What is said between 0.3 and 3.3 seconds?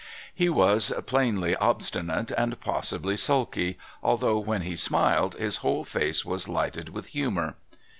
He was, plainly, obstinate and possibly